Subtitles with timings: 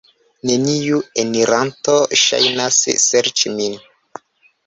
[0.49, 3.77] Neniu eniranto ŝajnas serĉi min.